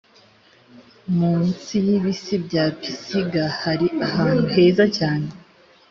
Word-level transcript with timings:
mu 1.15 1.31
nsi 1.47 1.75
y’ibisi 1.87 2.35
bya 2.45 2.65
pisiga 2.79 3.43
hari 3.61 3.87
ahantu 4.07 4.45
heza 4.53 4.85
cyane 4.97 5.27